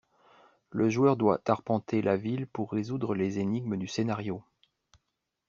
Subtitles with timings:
[0.71, 4.43] Le joueur doit arpenter la ville pour résoudre les énigmes du scénario.